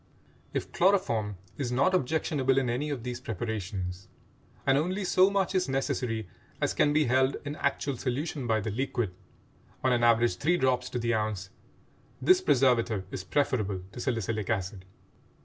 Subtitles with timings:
[0.51, 6.27] If chloroform is not objectionable in any of these preparations—and only so much is necessary
[6.59, 9.13] as can be held in actual solution by the liquid,
[9.83, 14.85] on an average three drops to the ounce—this preservative is preferable to salicylic acid.